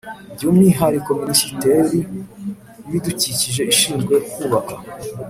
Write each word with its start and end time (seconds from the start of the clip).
Byu 0.33 0.47
umwihariko 0.51 1.09
Minisiteri 1.21 1.97
y 2.81 2.87
Ibidukikije 2.89 3.61
ishinzwe 3.73 4.15
kubaka 4.33 4.75